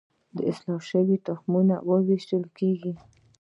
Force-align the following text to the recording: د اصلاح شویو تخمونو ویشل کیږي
د 0.35 0.37
اصلاح 0.51 0.79
شویو 0.89 1.23
تخمونو 1.27 1.75
ویشل 2.07 2.43
کیږي 2.57 2.93